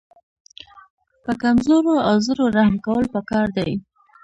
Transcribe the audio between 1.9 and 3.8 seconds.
او زړو رحم کول پکار دي.